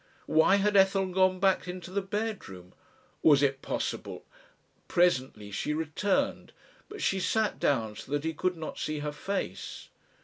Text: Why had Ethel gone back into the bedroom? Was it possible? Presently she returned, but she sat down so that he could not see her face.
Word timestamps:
Why 0.25 0.55
had 0.55 0.75
Ethel 0.75 1.05
gone 1.13 1.39
back 1.39 1.67
into 1.67 1.91
the 1.91 2.01
bedroom? 2.01 2.73
Was 3.21 3.43
it 3.43 3.61
possible? 3.61 4.25
Presently 4.87 5.51
she 5.51 5.75
returned, 5.75 6.53
but 6.89 7.03
she 7.03 7.19
sat 7.19 7.59
down 7.59 7.95
so 7.95 8.11
that 8.13 8.23
he 8.23 8.33
could 8.33 8.57
not 8.57 8.79
see 8.79 8.97
her 9.01 9.11
face. 9.11 9.89